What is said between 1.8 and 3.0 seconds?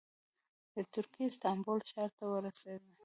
ښار ته ورسېده.